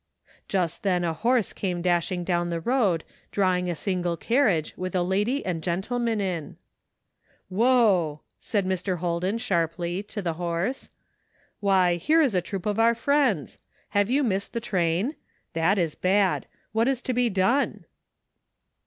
[0.47, 5.03] Just then a horse came dashing down the road drawing a single carriage with a
[5.03, 6.57] lady and gentleman in."
[7.49, 8.97] Whoa!" said Mr.
[8.97, 10.89] Holden sharply, to the horse."
[11.59, 13.59] Why, here is a troop of our friends.
[13.89, 15.17] Have you missed the train?
[15.53, 16.47] That is bad..
[16.71, 17.85] What is to be done